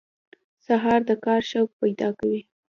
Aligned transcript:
سهار 0.65 0.99
د 1.09 1.11
کار 1.25 1.41
شوق 1.51 1.69
پیدا 1.81 2.09
کوي. 2.19 2.41